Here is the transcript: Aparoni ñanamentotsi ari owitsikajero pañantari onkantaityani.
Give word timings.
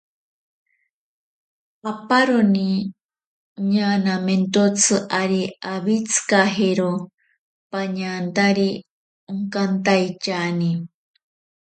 Aparoni 1.91 2.67
ñanamentotsi 3.73 4.95
ari 5.21 5.41
owitsikajero 5.73 6.89
pañantari 7.71 8.69
onkantaityani. 9.29 10.71